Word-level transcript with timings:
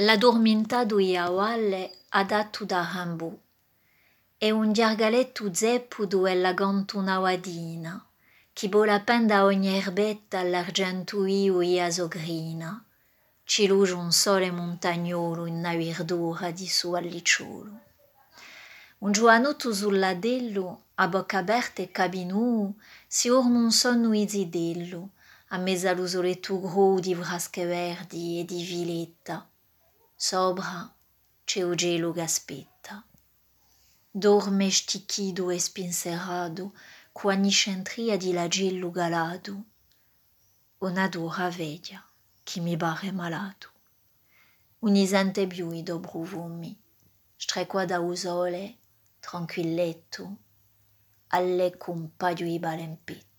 L'addormentado 0.00 0.98
ia 0.98 1.26
valle 1.30 1.90
adatto 2.10 2.66
da 2.66 2.86
Rimbaud 2.92 3.38
e 4.36 4.50
un 4.50 4.70
diargaletto 4.70 5.54
zeppudo 5.54 6.26
e 6.26 6.34
la 6.34 6.52
gantunauadina, 6.52 8.06
chi 8.52 8.68
bola 8.68 9.00
penda 9.00 9.44
ogni 9.44 9.68
erbetta 9.68 10.40
all'argentuio 10.40 11.62
ia 11.62 11.90
sogrina, 11.90 12.84
ci 13.44 13.66
luce 13.66 13.94
un 13.94 14.12
sole 14.12 14.50
montagnolo 14.50 15.46
in 15.46 15.60
na 15.60 15.72
d'ora 16.04 16.50
di 16.50 16.68
su 16.68 16.92
allicciolo. 16.92 17.80
Un 18.98 19.12
giovanotto 19.12 19.72
sulladello, 19.72 20.82
a 20.96 21.08
bocca 21.08 21.38
aperta 21.38 21.80
e 21.80 21.90
cabinù, 21.90 22.70
si 23.06 23.30
orma 23.30 23.60
un 23.60 23.72
sonno 23.72 24.12
isidello, 24.12 25.12
a 25.48 25.56
mezzo 25.56 25.88
all'usoletto 25.88 26.60
gro 26.60 27.00
di 27.00 27.14
vrasche 27.14 27.64
verdi 27.64 28.40
e 28.40 28.44
di 28.44 28.62
viletta. 28.62 29.48
Sobra 30.18 30.90
c'è 31.44 31.62
o 31.62 31.74
gelo 31.74 32.10
che. 32.10 33.04
Dorme 34.10 34.70
stichido 34.70 35.50
e 35.50 35.58
spinserrado, 35.58 36.72
quagnisce 37.12 37.68
in 37.68 37.82
tria 37.82 38.16
di 38.16 38.32
lagello 38.32 38.90
galado. 38.90 39.64
Una 40.78 41.06
dura 41.08 41.50
veglia 41.50 42.02
chi 42.42 42.60
mi 42.60 42.76
barre 42.76 43.12
malato. 43.12 43.70
Unisente 44.78 45.46
più 45.46 45.70
i 45.70 45.82
dobro 45.82 46.22
vumi, 46.22 46.74
strecqua 47.36 47.84
da 47.84 48.00
usole, 48.00 48.78
tranquilletto, 49.20 50.36
alle 51.28 51.76
con 51.76 52.16
paio 52.16 52.46
i 52.46 52.58
balempetto. 52.58 53.35